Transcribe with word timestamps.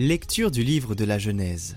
Lecture 0.00 0.52
du 0.52 0.62
livre 0.62 0.94
de 0.94 1.04
la 1.04 1.18
Genèse. 1.18 1.76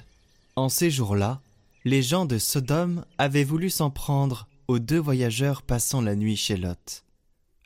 En 0.62 0.70
ces 0.70 0.92
jours-là, 0.92 1.42
les 1.86 2.04
gens 2.04 2.26
de 2.26 2.38
Sodome 2.38 3.04
avaient 3.18 3.44
voulu 3.44 3.72
s'en 3.72 3.90
prendre 3.90 4.48
aux 4.68 4.78
deux 4.78 5.00
voyageurs 5.00 5.64
passant 5.64 6.02
la 6.02 6.16
nuit 6.16 6.38
chez 6.38 6.56
Lot. 6.56 7.04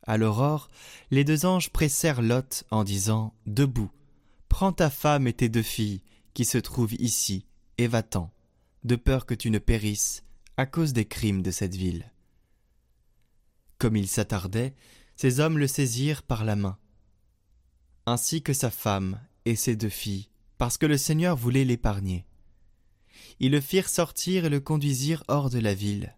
À 0.03 0.15
l'aurore, 0.15 0.69
les 1.11 1.25
deux 1.25 1.45
anges 1.45 1.71
pressèrent 1.71 2.21
Lot 2.21 2.63
en 2.71 2.85
disant 2.85 3.33
Debout, 3.47 3.91
prends 4.47 4.71
ta 4.71 4.89
femme 4.89 5.27
et 5.27 5.33
tes 5.33 5.49
deux 5.49 5.61
filles 5.61 6.03
qui 6.33 6.45
se 6.45 6.57
trouvent 6.57 6.93
ici, 6.93 7.45
et 7.77 7.87
va-t'en, 7.87 8.31
de 8.85 8.95
peur 8.95 9.25
que 9.25 9.33
tu 9.33 9.51
ne 9.51 9.59
périsses 9.59 10.23
à 10.55 10.65
cause 10.65 10.93
des 10.93 11.03
crimes 11.03 11.41
de 11.41 11.51
cette 11.51 11.75
ville. 11.75 12.13
Comme 13.77 13.97
il 13.97 14.07
s'attardait, 14.07 14.73
ces 15.17 15.41
hommes 15.41 15.57
le 15.57 15.67
saisirent 15.67 16.23
par 16.23 16.45
la 16.45 16.55
main, 16.55 16.77
ainsi 18.05 18.41
que 18.41 18.53
sa 18.53 18.71
femme 18.71 19.19
et 19.43 19.57
ses 19.57 19.75
deux 19.75 19.89
filles, 19.89 20.29
parce 20.57 20.77
que 20.77 20.85
le 20.85 20.97
Seigneur 20.97 21.35
voulait 21.35 21.65
l'épargner. 21.65 22.25
Ils 23.39 23.51
le 23.51 23.61
firent 23.61 23.89
sortir 23.89 24.45
et 24.45 24.49
le 24.49 24.59
conduisirent 24.59 25.23
hors 25.27 25.49
de 25.49 25.59
la 25.59 25.73
ville. 25.73 26.15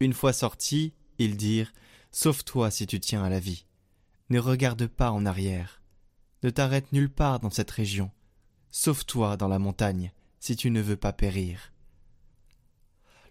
Une 0.00 0.12
fois 0.12 0.32
sortis, 0.32 0.92
ils 1.18 1.36
dirent 1.36 1.72
Sauve-toi 2.12 2.70
si 2.70 2.86
tu 2.86 3.00
tiens 3.00 3.24
à 3.24 3.28
la 3.28 3.40
vie. 3.40 3.66
Ne 4.30 4.38
regarde 4.38 4.86
pas 4.86 5.10
en 5.10 5.26
arrière. 5.26 5.82
Ne 6.42 6.50
t'arrête 6.50 6.92
nulle 6.92 7.10
part 7.10 7.40
dans 7.40 7.50
cette 7.50 7.70
région. 7.70 8.10
Sauve-toi 8.70 9.36
dans 9.36 9.48
la 9.48 9.58
montagne, 9.58 10.12
si 10.38 10.54
tu 10.54 10.70
ne 10.70 10.80
veux 10.80 10.96
pas 10.96 11.12
périr. 11.12 11.72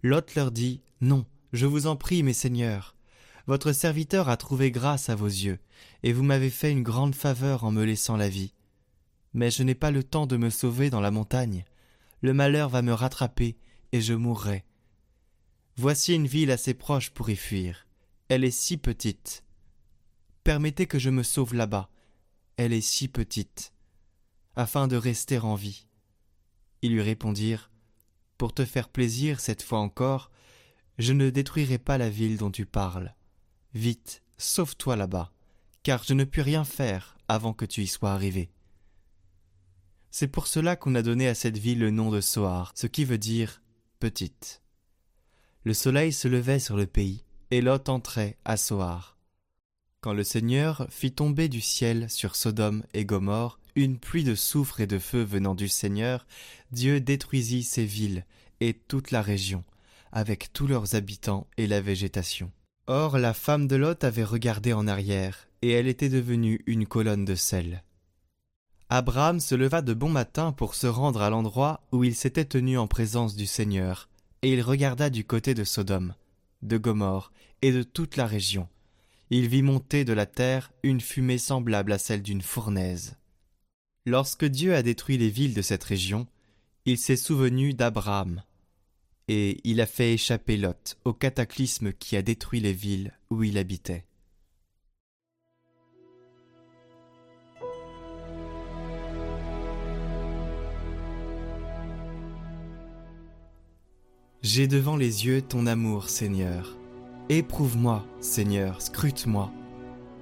Lot 0.03 0.35
leur 0.35 0.51
dit 0.51 0.81
Non, 1.01 1.25
je 1.53 1.65
vous 1.65 1.87
en 1.87 1.95
prie, 1.95 2.23
mes 2.23 2.33
seigneurs. 2.33 2.95
Votre 3.45 3.71
serviteur 3.71 4.27
a 4.27 4.37
trouvé 4.37 4.71
grâce 4.71 5.09
à 5.09 5.15
vos 5.15 5.27
yeux, 5.27 5.59
et 6.03 6.11
vous 6.11 6.23
m'avez 6.23 6.49
fait 6.49 6.71
une 6.71 6.83
grande 6.83 7.15
faveur 7.15 7.63
en 7.63 7.71
me 7.71 7.83
laissant 7.83 8.17
la 8.17 8.27
vie 8.27 8.53
mais 9.37 9.51
je 9.51 9.61
n'ai 9.61 9.75
pas 9.75 9.91
le 9.91 10.03
temps 10.03 10.25
de 10.25 10.35
me 10.35 10.49
sauver 10.49 10.89
dans 10.89 10.99
la 10.99 11.11
montagne. 11.11 11.63
Le 12.21 12.33
malheur 12.33 12.69
va 12.69 12.81
me 12.81 12.93
rattraper, 12.93 13.57
et 13.91 14.01
je 14.01 14.13
mourrai. 14.13 14.65
Voici 15.75 16.13
une 16.15 16.27
ville 16.27 16.51
assez 16.51 16.73
proche 16.73 17.11
pour 17.11 17.29
y 17.29 17.35
fuir. 17.35 17.87
Elle 18.29 18.43
est 18.43 18.51
si 18.51 18.77
petite. 18.77 19.43
Permettez 20.43 20.87
que 20.87 20.99
je 20.99 21.09
me 21.09 21.23
sauve 21.23 21.53
là-bas. 21.53 21.89
Elle 22.57 22.73
est 22.73 22.81
si 22.81 23.07
petite. 23.07 23.73
Afin 24.55 24.87
de 24.87 24.95
rester 24.95 25.37
en 25.37 25.55
vie. 25.55 25.87
Ils 26.81 26.93
lui 26.93 27.01
répondirent. 27.01 27.69
Pour 28.37 28.53
te 28.53 28.65
faire 28.65 28.89
plaisir 28.89 29.39
cette 29.39 29.61
fois 29.61 29.79
encore, 29.79 30.31
je 30.97 31.13
ne 31.13 31.29
détruirai 31.29 31.77
pas 31.77 31.97
la 31.97 32.09
ville 32.09 32.37
dont 32.37 32.51
tu 32.51 32.65
parles. 32.65 33.13
Vite, 33.73 34.23
sauve-toi 34.37 34.95
là-bas, 34.95 35.31
car 35.83 36.03
je 36.03 36.13
ne 36.13 36.23
puis 36.23 36.41
rien 36.41 36.63
faire 36.63 37.17
avant 37.27 37.53
que 37.53 37.65
tu 37.65 37.81
y 37.81 37.87
sois 37.87 38.11
arrivé. 38.11 38.49
C'est 40.11 40.27
pour 40.27 40.47
cela 40.47 40.75
qu'on 40.75 40.95
a 40.95 41.01
donné 41.01 41.27
à 41.27 41.35
cette 41.35 41.57
ville 41.57 41.79
le 41.79 41.91
nom 41.91 42.09
de 42.09 42.21
Soar, 42.21 42.71
ce 42.75 42.87
qui 42.87 43.05
veut 43.05 43.17
dire 43.17 43.61
petite. 43.99 44.61
Le 45.63 45.73
soleil 45.73 46.13
se 46.13 46.27
levait 46.27 46.59
sur 46.59 46.77
le 46.77 46.85
pays, 46.85 47.23
et 47.51 47.61
Lot 47.61 47.89
entrait 47.89 48.37
à 48.45 48.57
Soar. 48.57 49.17
Quand 50.01 50.13
le 50.13 50.23
Seigneur 50.23 50.87
fit 50.89 51.11
tomber 51.11 51.49
du 51.49 51.61
ciel 51.61 52.09
sur 52.09 52.35
Sodome 52.35 52.83
et 52.93 53.05
Gomorre 53.05 53.59
une 53.75 53.99
pluie 53.99 54.23
de 54.23 54.35
soufre 54.35 54.79
et 54.81 54.87
de 54.87 54.97
feu 54.97 55.21
venant 55.21 55.53
du 55.53 55.67
Seigneur, 55.67 56.25
Dieu 56.71 56.99
détruisit 56.99 57.63
ces 57.63 57.85
villes 57.85 58.25
et 58.59 58.73
toute 58.73 59.11
la 59.11 59.21
région, 59.21 59.63
avec 60.11 60.51
tous 60.51 60.65
leurs 60.65 60.95
habitants 60.95 61.47
et 61.57 61.67
la 61.67 61.79
végétation. 61.79 62.51
Or 62.87 63.19
la 63.19 63.33
femme 63.33 63.67
de 63.67 63.75
Lot 63.75 64.03
avait 64.03 64.23
regardé 64.23 64.73
en 64.73 64.87
arrière, 64.87 65.47
et 65.61 65.71
elle 65.71 65.87
était 65.87 66.09
devenue 66.09 66.63
une 66.65 66.87
colonne 66.87 67.25
de 67.25 67.35
sel. 67.35 67.83
Abraham 68.89 69.41
se 69.41 69.53
leva 69.53 69.81
de 69.81 69.93
bon 69.93 70.09
matin 70.09 70.53
pour 70.53 70.73
se 70.73 70.87
rendre 70.87 71.21
à 71.21 71.29
l'endroit 71.29 71.81
où 71.91 72.05
il 72.05 72.15
s'était 72.15 72.45
tenu 72.45 72.77
en 72.77 72.87
présence 72.87 73.35
du 73.35 73.45
Seigneur, 73.45 74.07
et 74.41 74.53
il 74.53 74.61
regarda 74.61 75.09
du 75.09 75.25
côté 75.25 75.53
de 75.53 75.65
Sodome, 75.65 76.15
de 76.61 76.77
Gomorre 76.77 77.33
et 77.61 77.73
de 77.73 77.83
toute 77.83 78.15
la 78.15 78.25
région. 78.25 78.69
Il 79.29 79.49
vit 79.49 79.61
monter 79.61 80.05
de 80.05 80.13
la 80.13 80.25
terre 80.25 80.71
une 80.83 81.01
fumée 81.01 81.37
semblable 81.37 81.91
à 81.91 81.97
celle 81.97 82.21
d'une 82.21 82.41
fournaise. 82.41 83.17
Lorsque 84.05 84.45
Dieu 84.45 84.73
a 84.73 84.83
détruit 84.83 85.17
les 85.17 85.29
villes 85.29 85.53
de 85.53 85.61
cette 85.61 85.83
région, 85.83 86.25
il 86.85 86.97
s'est 86.97 87.17
souvenu 87.17 87.73
d'Abraham, 87.73 88.41
et 89.27 89.59
il 89.65 89.81
a 89.81 89.85
fait 89.85 90.13
échapper 90.13 90.55
Lot 90.55 90.97
au 91.03 91.11
cataclysme 91.11 91.91
qui 91.91 92.15
a 92.15 92.21
détruit 92.21 92.61
les 92.61 92.71
villes 92.71 93.11
où 93.29 93.43
il 93.43 93.57
habitait. 93.57 94.05
J'ai 104.57 104.65
devant 104.65 104.97
les 104.97 105.27
yeux 105.27 105.43
ton 105.43 105.67
amour, 105.67 106.09
Seigneur. 106.09 106.75
Éprouve-moi, 107.29 108.03
Seigneur, 108.21 108.81
scrute-moi. 108.81 109.51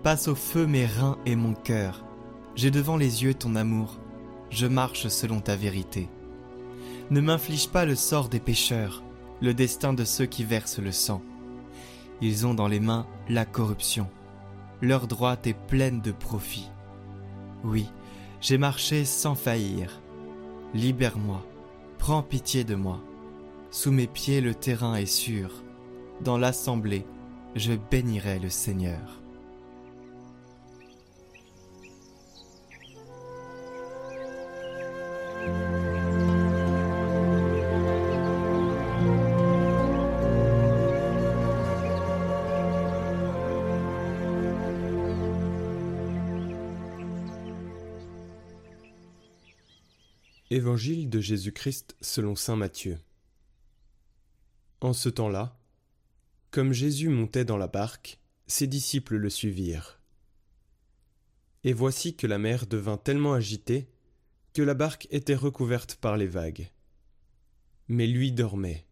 Passe 0.04 0.28
au 0.28 0.36
feu 0.36 0.68
mes 0.68 0.86
reins 0.86 1.18
et 1.26 1.38
mon 1.38 1.54
cœur. 1.54 2.04
J'ai 2.54 2.70
devant 2.70 2.98
les 2.98 3.24
yeux 3.24 3.34
ton 3.34 3.56
amour. 3.56 3.98
Je 4.50 4.68
marche 4.68 5.08
selon 5.08 5.40
ta 5.40 5.56
vérité. 5.56 6.10
Ne 7.12 7.22
m'inflige 7.22 7.70
pas 7.70 7.86
le 7.86 7.96
sort 7.96 8.28
des 8.28 8.42
pécheurs, 8.42 9.04
le 9.40 9.54
destin 9.54 9.94
de 9.94 10.04
ceux 10.04 10.26
qui 10.26 10.44
versent 10.44 10.80
le 10.80 10.92
sang. 10.92 11.22
Ils 12.20 12.46
ont 12.46 12.56
dans 12.56 12.68
les 12.68 12.82
mains 12.82 13.08
la 13.30 13.46
corruption. 13.46 14.10
Leur 14.82 15.08
droite 15.08 15.48
est 15.48 15.58
pleine 15.68 16.02
de 16.02 16.12
profit. 16.12 16.70
Oui, 17.64 17.88
j'ai 18.42 18.58
marché 18.58 19.06
sans 19.06 19.36
faillir. 19.36 20.02
Libère-moi, 20.74 21.42
prends 22.00 22.22
pitié 22.22 22.66
de 22.66 22.76
moi. 22.76 23.02
Sous 23.76 23.92
mes 23.92 24.08
pieds 24.08 24.40
le 24.40 24.56
terrain 24.56 24.96
est 24.96 25.06
sûr. 25.06 25.52
Dans 26.22 26.38
l'assemblée, 26.38 27.06
je 27.56 27.74
bénirai 27.74 28.40
le 28.40 28.50
Seigneur. 28.50 29.22
Évangile 50.50 51.10
de 51.10 51.20
Jésus-Christ 51.20 51.98
selon 52.00 52.36
Saint 52.36 52.56
Matthieu. 52.56 52.98
En 54.82 54.94
ce 54.94 55.10
temps-là, 55.10 55.58
comme 56.52 56.74
Jésus 56.74 57.10
montait 57.10 57.46
dans 57.46 57.58
la 57.58 57.68
barque, 57.68 58.20
ses 58.48 58.68
disciples 58.68 59.16
le 59.16 59.30
suivirent. 59.30 60.00
Et 61.64 61.74
voici 61.74 62.16
que 62.16 62.28
la 62.28 62.38
mer 62.38 62.68
devint 62.68 62.98
tellement 62.98 63.34
agitée 63.34 63.90
que 64.54 64.62
la 64.62 64.74
barque 64.74 65.08
était 65.12 65.36
recouverte 65.36 65.96
par 65.96 66.16
les 66.16 66.28
vagues. 66.28 66.72
Mais 67.88 68.08
lui 68.08 68.32
dormait. 68.32 68.86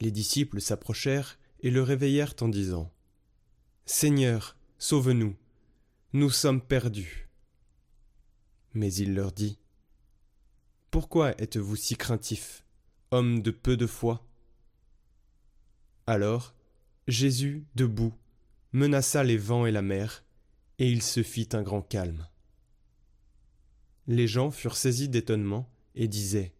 Les 0.00 0.10
disciples 0.10 0.60
s'approchèrent 0.60 1.38
et 1.60 1.70
le 1.70 1.82
réveillèrent 1.82 2.34
en 2.40 2.48
disant 2.48 2.92
Seigneur, 3.86 4.56
sauve-nous, 4.78 5.36
nous 6.12 6.30
sommes 6.30 6.60
perdus. 6.60 7.28
Mais 8.72 8.92
il 8.92 9.14
leur 9.14 9.30
dit 9.30 9.58
Pourquoi 10.90 11.40
êtes-vous 11.40 11.76
si 11.76 11.96
craintifs 11.96 12.63
homme 13.14 13.42
de 13.42 13.52
peu 13.52 13.76
de 13.76 13.86
foi 13.86 14.26
Alors 16.08 16.52
Jésus, 17.06 17.64
debout, 17.76 18.12
menaça 18.72 19.22
les 19.22 19.36
vents 19.36 19.66
et 19.66 19.70
la 19.70 19.82
mer, 19.82 20.24
et 20.80 20.90
il 20.90 21.00
se 21.00 21.22
fit 21.22 21.48
un 21.52 21.62
grand 21.62 21.82
calme. 21.82 22.26
Les 24.08 24.26
gens 24.26 24.50
furent 24.50 24.76
saisis 24.76 25.08
d'étonnement 25.08 25.70
et 25.94 26.08
disaient 26.08 26.52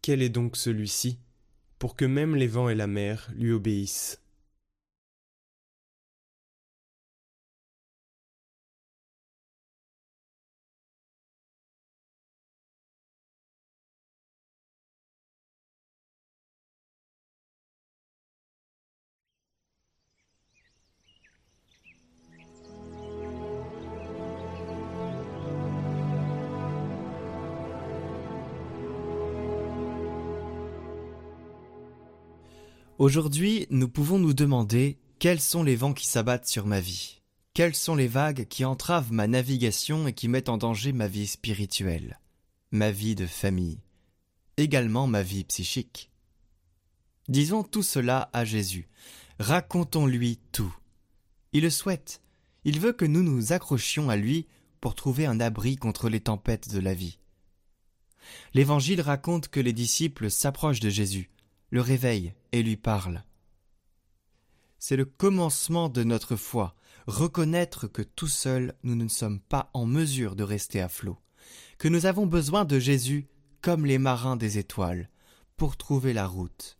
Quel 0.00 0.22
est 0.22 0.30
donc 0.30 0.56
celui-ci 0.56 1.18
pour 1.78 1.94
que 1.94 2.06
même 2.06 2.34
les 2.34 2.46
vents 2.46 2.70
et 2.70 2.74
la 2.74 2.86
mer 2.86 3.30
lui 3.34 3.52
obéissent? 3.52 4.21
Aujourd'hui, 33.02 33.66
nous 33.70 33.88
pouvons 33.88 34.20
nous 34.20 34.32
demander 34.32 34.96
quels 35.18 35.40
sont 35.40 35.64
les 35.64 35.74
vents 35.74 35.92
qui 35.92 36.06
s'abattent 36.06 36.46
sur 36.46 36.66
ma 36.66 36.78
vie? 36.78 37.20
Quelles 37.52 37.74
sont 37.74 37.96
les 37.96 38.06
vagues 38.06 38.46
qui 38.46 38.64
entravent 38.64 39.10
ma 39.10 39.26
navigation 39.26 40.06
et 40.06 40.12
qui 40.12 40.28
mettent 40.28 40.48
en 40.48 40.56
danger 40.56 40.92
ma 40.92 41.08
vie 41.08 41.26
spirituelle, 41.26 42.20
ma 42.70 42.92
vie 42.92 43.16
de 43.16 43.26
famille, 43.26 43.80
également 44.56 45.08
ma 45.08 45.24
vie 45.24 45.42
psychique? 45.42 46.12
Disons 47.26 47.64
tout 47.64 47.82
cela 47.82 48.30
à 48.32 48.44
Jésus. 48.44 48.88
Racontons-lui 49.40 50.38
tout. 50.52 50.72
Il 51.52 51.64
le 51.64 51.70
souhaite. 51.70 52.22
Il 52.62 52.78
veut 52.78 52.92
que 52.92 53.04
nous 53.04 53.24
nous 53.24 53.52
accrochions 53.52 54.10
à 54.10 54.16
lui 54.16 54.46
pour 54.80 54.94
trouver 54.94 55.26
un 55.26 55.40
abri 55.40 55.74
contre 55.74 56.08
les 56.08 56.20
tempêtes 56.20 56.72
de 56.72 56.78
la 56.78 56.94
vie. 56.94 57.18
L'Évangile 58.54 59.00
raconte 59.00 59.48
que 59.48 59.58
les 59.58 59.72
disciples 59.72 60.30
s'approchent 60.30 60.78
de 60.78 60.88
Jésus, 60.88 61.30
le 61.70 61.80
réveillent 61.80 62.32
et 62.52 62.62
lui 62.62 62.76
parlent. 62.76 63.24
C'est 64.78 64.96
le 64.96 65.04
commencement 65.04 65.88
de 65.88 66.04
notre 66.04 66.36
foi, 66.36 66.74
reconnaître 67.06 67.86
que 67.86 68.02
tout 68.02 68.28
seul 68.28 68.74
nous 68.82 68.94
ne 68.94 69.08
sommes 69.08 69.40
pas 69.40 69.70
en 69.74 69.86
mesure 69.86 70.36
de 70.36 70.42
rester 70.42 70.80
à 70.80 70.88
flot, 70.88 71.18
que 71.78 71.88
nous 71.88 72.06
avons 72.06 72.26
besoin 72.26 72.64
de 72.64 72.78
Jésus 72.78 73.28
comme 73.60 73.86
les 73.86 73.98
marins 73.98 74.36
des 74.36 74.58
étoiles, 74.58 75.08
pour 75.56 75.76
trouver 75.76 76.12
la 76.12 76.26
route. 76.26 76.78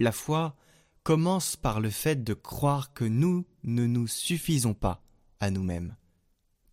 La 0.00 0.12
foi 0.12 0.56
commence 1.04 1.56
par 1.56 1.80
le 1.80 1.90
fait 1.90 2.22
de 2.22 2.34
croire 2.34 2.92
que 2.92 3.04
nous 3.04 3.46
ne 3.64 3.86
nous 3.86 4.06
suffisons 4.06 4.74
pas 4.74 5.04
à 5.40 5.50
nous-mêmes, 5.50 5.96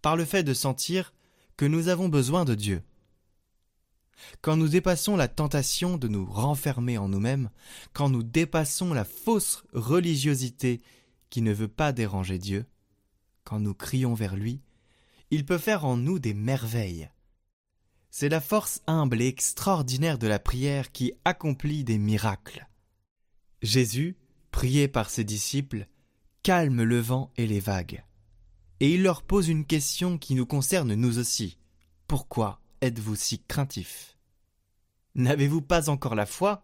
par 0.02 0.16
le 0.16 0.26
fait 0.26 0.44
de 0.44 0.54
sentir 0.54 1.14
que 1.58 1.66
nous 1.66 1.88
avons 1.88 2.10
besoin 2.10 2.46
de 2.46 2.56
Dieu. 2.56 2.82
Quand 4.42 4.58
nous 4.58 4.68
dépassons 4.68 5.16
la 5.16 5.28
tentation 5.28 5.98
de 5.98 6.08
nous 6.08 6.26
renfermer 6.26 6.98
en 6.98 7.10
nous-mêmes, 7.10 7.50
quand 7.94 8.10
nous 8.10 8.24
dépassons 8.24 8.94
la 8.94 9.06
fausse 9.06 9.64
religiosité 9.74 10.82
qui 11.30 11.42
ne 11.42 11.54
veut 11.54 11.68
pas 11.68 11.92
déranger 11.92 12.38
Dieu, 12.38 12.66
quand 13.44 13.60
nous 13.60 13.74
crions 13.74 14.14
vers 14.14 14.36
lui, 14.36 14.62
il 15.32 15.46
peut 15.46 15.58
faire 15.58 15.86
en 15.86 15.98
nous 15.98 16.20
des 16.20 16.34
merveilles. 16.34 17.10
C'est 18.12 18.30
la 18.30 18.42
force 18.42 18.82
humble 18.88 19.22
et 19.22 19.28
extraordinaire 19.28 20.18
de 20.18 20.28
la 20.28 20.40
prière 20.40 20.92
qui 20.92 21.14
accomplit 21.26 21.84
des 21.84 21.98
miracles. 21.98 22.68
Jésus, 23.62 24.18
prié 24.52 24.88
par 24.88 25.10
ses 25.10 25.24
disciples, 25.24 25.88
calme 26.44 26.82
le 26.84 27.00
vent 27.00 27.32
et 27.38 27.46
les 27.46 27.60
vagues. 27.60 28.04
Et 28.80 28.94
il 28.94 29.04
leur 29.04 29.22
pose 29.22 29.50
une 29.50 29.66
question 29.66 30.18
qui 30.18 30.36
nous 30.36 30.46
concerne 30.46 30.94
nous 30.96 31.20
aussi. 31.20 31.58
Pourquoi? 32.08 32.59
Êtes-vous 32.82 33.16
si 33.16 33.40
craintifs 33.44 34.18
N'avez-vous 35.16 35.62
pas 35.62 35.90
encore 35.90 36.16
la 36.16 36.26
foi? 36.26 36.64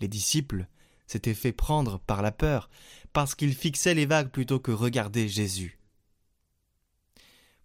Les 0.00 0.08
disciples 0.08 0.66
s'étaient 1.06 1.34
fait 1.34 1.52
prendre 1.52 1.98
par 2.00 2.22
la 2.22 2.32
peur, 2.32 2.68
parce 3.12 3.34
qu'ils 3.34 3.54
fixaient 3.54 3.94
les 3.94 4.06
vagues 4.06 4.30
plutôt 4.30 4.60
que 4.60 4.72
regarder 4.72 5.28
Jésus. 5.28 5.78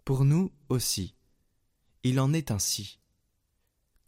Pour 0.04 0.24
nous 0.24 0.52
aussi, 0.68 1.14
il 2.04 2.18
en 2.20 2.32
est 2.32 2.50
ainsi. 2.50 2.98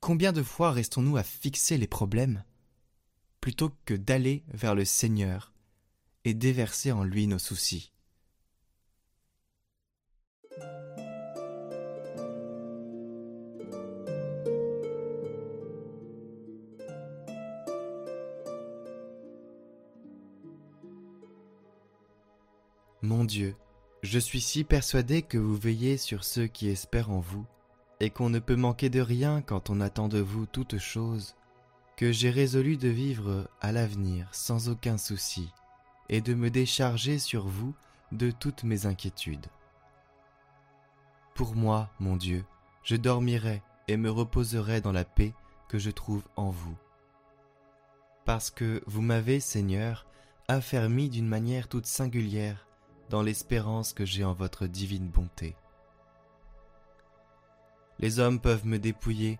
Combien 0.01 0.33
de 0.33 0.43
fois 0.43 0.73
restons-nous 0.73 1.17
à 1.17 1.23
fixer 1.23 1.79
les 1.79 1.87
problèmes 1.87 2.45
plutôt 3.41 3.71
que 3.85 3.95
d'aller 3.95 4.45
vers 4.49 4.75
le 4.75 4.85
Seigneur 4.85 5.53
et 6.25 6.35
déverser 6.35 6.93
en 6.93 7.05
lui 7.05 7.27
nos 7.27 7.39
soucis? 7.39 7.94
Mon 23.05 23.25
Dieu, 23.25 23.55
je 24.03 24.19
suis 24.19 24.41
si 24.41 24.65
persuadé 24.65 25.21
que 25.21 25.37
vous 25.37 25.57
veillez 25.57 25.99
sur 25.99 26.25
ceux 26.25 26.47
qui 26.47 26.71
espèrent 26.71 27.11
en 27.11 27.21
vous, 27.21 27.45
et 28.01 28.09
qu'on 28.09 28.31
ne 28.31 28.39
peut 28.39 28.57
manquer 28.57 28.89
de 28.89 29.03
rien 29.03 29.43
quand 29.43 29.69
on 29.69 29.83
attend 29.83 30.09
de 30.09 30.21
vous 30.21 30.47
toute 30.47 30.79
chose, 30.79 31.37
que 31.99 32.13
j'ai 32.13 32.31
résolu 32.31 32.79
de 32.79 32.89
vivre 32.89 33.47
à 33.61 33.73
l'avenir 33.73 34.27
sans 34.33 34.71
aucun 34.71 34.97
souci, 34.97 35.53
et 36.09 36.23
de 36.23 36.33
me 36.33 36.49
décharger 36.49 37.19
sur 37.19 37.47
vous 37.47 37.75
de 38.11 38.31
toutes 38.31 38.65
mes 38.65 38.87
inquiétudes. 38.87 39.49
Pour 41.35 41.55
moi, 41.55 41.91
mon 42.01 42.17
Dieu, 42.17 42.47
je 42.85 42.97
dormirai 42.97 43.63
et 43.87 43.99
me 43.99 44.11
reposerai 44.11 44.81
dans 44.81 44.93
la 44.93 45.05
paix 45.05 45.35
que 45.69 45.79
je 45.79 45.91
trouve 45.91 46.23
en 46.37 46.49
vous. 46.49 46.79
Parce 48.25 48.51
que 48.51 48.83
vous 48.87 49.03
m'avez, 49.03 49.41
Seigneur, 49.41 50.07
affermi 50.49 51.11
d'une 51.11 51.29
manière 51.29 51.69
toute 51.69 51.85
singulière 51.85 52.67
dans 53.11 53.23
l'espérance 53.23 53.93
que 53.93 54.05
j'ai 54.05 54.25
en 54.25 54.33
votre 54.33 54.67
divine 54.67 55.09
bonté. 55.09 55.57
Les 57.99 58.19
hommes 58.19 58.41
peuvent 58.41 58.67
me 58.67 58.79
dépouiller, 58.79 59.39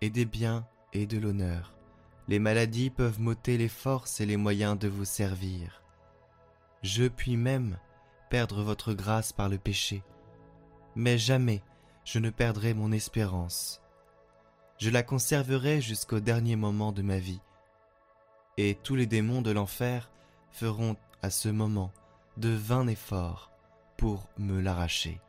et 0.00 0.10
des 0.10 0.24
biens 0.24 0.66
et 0.92 1.06
de 1.06 1.18
l'honneur. 1.18 1.74
Les 2.28 2.38
maladies 2.38 2.90
peuvent 2.90 3.20
m'ôter 3.20 3.56
les 3.58 3.68
forces 3.68 4.20
et 4.20 4.26
les 4.26 4.36
moyens 4.36 4.78
de 4.78 4.88
vous 4.88 5.04
servir. 5.04 5.82
Je 6.82 7.08
puis 7.08 7.36
même 7.36 7.78
perdre 8.30 8.62
votre 8.62 8.92
grâce 8.92 9.32
par 9.32 9.48
le 9.48 9.58
péché, 9.58 10.04
mais 10.94 11.18
jamais 11.18 11.62
je 12.04 12.18
ne 12.18 12.30
perdrai 12.30 12.74
mon 12.74 12.92
espérance. 12.92 13.80
Je 14.78 14.90
la 14.90 15.02
conserverai 15.02 15.80
jusqu'au 15.80 16.20
dernier 16.20 16.54
moment 16.54 16.92
de 16.92 17.02
ma 17.02 17.18
vie, 17.18 17.40
et 18.56 18.76
tous 18.76 18.94
les 18.94 19.06
démons 19.06 19.42
de 19.42 19.50
l'enfer 19.50 20.10
feront 20.50 20.96
à 21.22 21.30
ce 21.30 21.48
moment 21.48 21.92
de 22.38 22.50
vains 22.50 22.86
efforts 22.86 23.50
pour 23.96 24.28
me 24.38 24.60
l'arracher. 24.60 25.20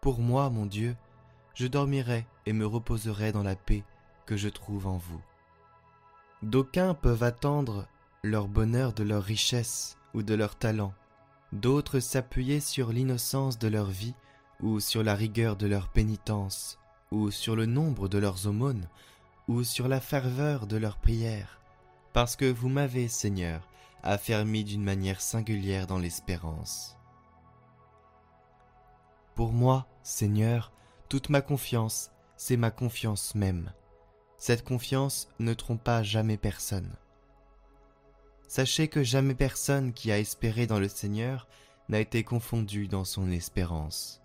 Pour 0.00 0.18
moi, 0.18 0.50
mon 0.50 0.66
Dieu, 0.66 0.96
je 1.54 1.68
dormirai 1.68 2.26
et 2.44 2.52
me 2.52 2.66
reposerai 2.66 3.30
dans 3.30 3.44
la 3.44 3.54
paix 3.54 3.84
que 4.26 4.36
je 4.36 4.48
trouve 4.48 4.88
en 4.88 4.96
vous. 4.96 5.22
D'aucuns 6.42 6.94
peuvent 6.94 7.22
attendre 7.22 7.86
leur 8.24 8.48
bonheur 8.48 8.92
de 8.92 9.04
leur 9.04 9.22
richesse 9.22 9.96
ou 10.12 10.22
de 10.24 10.34
leur 10.34 10.56
talent, 10.56 10.92
d'autres 11.52 12.00
s'appuyer 12.00 12.58
sur 12.58 12.92
l'innocence 12.92 13.60
de 13.60 13.68
leur 13.68 13.86
vie 13.86 14.14
ou 14.60 14.80
sur 14.80 15.04
la 15.04 15.14
rigueur 15.14 15.54
de 15.54 15.68
leur 15.68 15.88
pénitence, 15.88 16.80
ou 17.12 17.30
sur 17.30 17.54
le 17.54 17.66
nombre 17.66 18.08
de 18.08 18.18
leurs 18.18 18.48
aumônes, 18.48 18.88
ou 19.46 19.62
sur 19.62 19.86
la 19.86 20.00
ferveur 20.00 20.66
de 20.66 20.76
leurs 20.76 20.98
prières, 20.98 21.60
parce 22.12 22.34
que 22.34 22.50
vous 22.50 22.68
m'avez, 22.68 23.06
Seigneur, 23.06 23.67
affermi 24.02 24.64
d'une 24.64 24.82
manière 24.82 25.20
singulière 25.20 25.86
dans 25.86 25.98
l'espérance. 25.98 26.96
Pour 29.34 29.52
moi, 29.52 29.86
Seigneur, 30.02 30.72
toute 31.08 31.28
ma 31.30 31.40
confiance, 31.40 32.10
c'est 32.36 32.56
ma 32.56 32.70
confiance 32.70 33.34
même. 33.34 33.72
Cette 34.36 34.64
confiance 34.64 35.28
ne 35.38 35.54
trompe 35.54 35.82
pas 35.82 36.02
jamais 36.02 36.36
personne. 36.36 36.94
Sachez 38.46 38.88
que 38.88 39.02
jamais 39.02 39.34
personne 39.34 39.92
qui 39.92 40.10
a 40.10 40.18
espéré 40.18 40.66
dans 40.66 40.80
le 40.80 40.88
Seigneur 40.88 41.48
n'a 41.88 42.00
été 42.00 42.24
confondu 42.24 42.88
dans 42.88 43.04
son 43.04 43.30
espérance. 43.30 44.22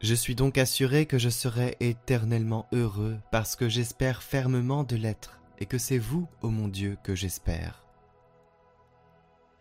Je 0.00 0.14
suis 0.14 0.34
donc 0.34 0.58
assuré 0.58 1.06
que 1.06 1.18
je 1.18 1.28
serai 1.28 1.76
éternellement 1.80 2.66
heureux 2.72 3.18
parce 3.30 3.54
que 3.54 3.68
j'espère 3.68 4.22
fermement 4.22 4.82
de 4.82 4.96
l'être 4.96 5.41
et 5.62 5.66
que 5.66 5.78
c'est 5.78 5.98
vous, 5.98 6.26
ô 6.40 6.50
mon 6.50 6.66
Dieu, 6.66 6.98
que 7.04 7.14
j'espère. 7.14 7.86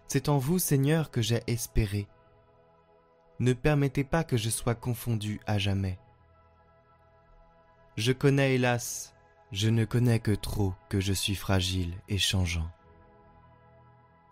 C'est 0.08 0.30
en 0.30 0.40
vous, 0.40 0.58
Seigneur, 0.58 1.12
que 1.12 1.22
j'ai 1.22 1.44
espéré. 1.46 2.08
Ne 3.38 3.54
permettez 3.54 4.04
pas 4.04 4.24
que 4.24 4.36
je 4.36 4.50
sois 4.50 4.74
confondu 4.74 5.40
à 5.46 5.60
jamais. 5.60 6.00
Je 7.98 8.14
connais, 8.14 8.56
hélas, 8.56 9.14
je 9.52 9.70
ne 9.70 9.86
connais 9.86 10.20
que 10.20 10.32
trop 10.32 10.74
que 10.90 11.00
je 11.00 11.14
suis 11.14 11.36
fragile 11.36 11.94
et 12.10 12.18
changeant. 12.18 12.72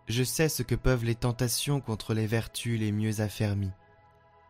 Je 0.08 0.24
sais 0.24 0.50
ce 0.50 0.64
que 0.64 0.74
peuvent 0.74 1.06
les 1.06 1.14
tentations 1.14 1.82
contre 1.82 2.16
les 2.16 2.26
vertus 2.26 2.80
les 2.80 2.92
mieux 2.92 3.22
affermies. 3.22 3.76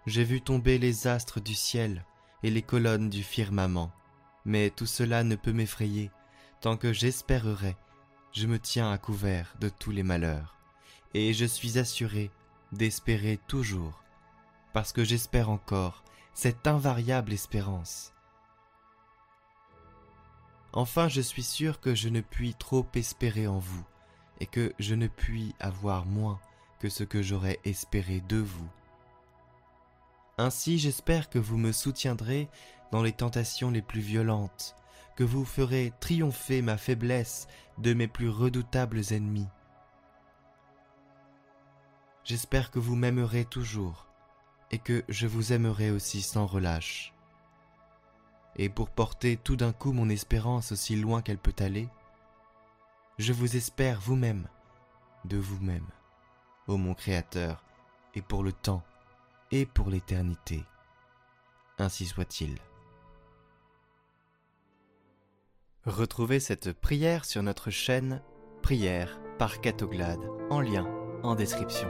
J'ai 0.05 0.23
vu 0.23 0.39
tomber 0.39 0.77
les 0.77 1.05
astres 1.05 1.41
du 1.41 1.53
ciel 1.53 2.05
et 2.43 2.49
les 2.49 2.61
colonnes 2.61 3.09
du 3.09 3.23
firmament, 3.23 3.91
mais 4.45 4.69
tout 4.69 4.85
cela 4.85 5.25
ne 5.25 5.35
peut 5.35 5.51
m'effrayer 5.51 6.11
tant 6.61 6.75
que 6.75 6.91
j'espérerai, 6.91 7.77
je 8.33 8.47
me 8.47 8.59
tiens 8.59 8.91
à 8.91 8.97
couvert 8.97 9.55
de 9.59 9.69
tous 9.69 9.91
les 9.91 10.03
malheurs, 10.03 10.57
et 11.13 11.33
je 11.33 11.45
suis 11.45 11.79
assuré 11.79 12.31
d'espérer 12.71 13.39
toujours, 13.47 14.03
parce 14.73 14.91
que 14.91 15.03
j'espère 15.03 15.49
encore 15.49 16.03
cette 16.33 16.67
invariable 16.67 17.33
espérance. 17.33 18.13
Enfin, 20.73 21.07
je 21.07 21.21
suis 21.21 21.43
sûr 21.43 21.79
que 21.79 21.95
je 21.95 22.09
ne 22.09 22.21
puis 22.21 22.53
trop 22.53 22.85
espérer 22.93 23.47
en 23.47 23.57
vous, 23.57 23.83
et 24.39 24.45
que 24.45 24.73
je 24.79 24.95
ne 24.95 25.07
puis 25.07 25.55
avoir 25.59 26.05
moins 26.05 26.39
que 26.79 26.89
ce 26.89 27.03
que 27.03 27.21
j'aurais 27.21 27.59
espéré 27.63 28.21
de 28.21 28.37
vous. 28.37 28.69
Ainsi 30.37 30.77
j'espère 30.77 31.29
que 31.29 31.39
vous 31.39 31.57
me 31.57 31.71
soutiendrez 31.71 32.49
dans 32.91 33.03
les 33.03 33.11
tentations 33.11 33.71
les 33.71 33.81
plus 33.81 33.99
violentes, 33.99 34.75
que 35.19 35.25
vous 35.25 35.43
ferez 35.43 35.91
triompher 35.99 36.61
ma 36.61 36.77
faiblesse 36.77 37.49
de 37.77 37.93
mes 37.93 38.07
plus 38.07 38.29
redoutables 38.29 39.01
ennemis. 39.11 39.49
J'espère 42.23 42.71
que 42.71 42.79
vous 42.79 42.95
m'aimerez 42.95 43.43
toujours 43.43 44.07
et 44.71 44.79
que 44.79 45.03
je 45.09 45.27
vous 45.27 45.51
aimerai 45.51 45.91
aussi 45.91 46.21
sans 46.21 46.45
relâche. 46.45 47.13
Et 48.55 48.69
pour 48.69 48.89
porter 48.89 49.35
tout 49.35 49.57
d'un 49.57 49.73
coup 49.73 49.91
mon 49.91 50.07
espérance 50.07 50.71
aussi 50.71 50.95
loin 50.95 51.21
qu'elle 51.21 51.37
peut 51.37 51.61
aller, 51.61 51.89
je 53.17 53.33
vous 53.33 53.57
espère 53.57 53.99
vous-même, 53.99 54.47
de 55.25 55.35
vous-même, 55.35 55.89
ô 56.67 56.77
mon 56.77 56.93
Créateur, 56.93 57.61
et 58.15 58.21
pour 58.21 58.41
le 58.41 58.53
temps, 58.53 58.83
et 59.51 59.65
pour 59.65 59.89
l'éternité. 59.89 60.63
Ainsi 61.77 62.05
soit-il. 62.05 62.57
Retrouvez 65.85 66.41
cette 66.41 66.73
prière 66.73 67.23
sur 67.23 67.41
notre 67.41 67.69
chaîne 67.69 68.21
Prière 68.61 69.21
par 69.37 69.61
Catoglade 69.61 70.19
en 70.49 70.59
lien 70.59 70.85
en 71.23 71.35
description. 71.35 71.87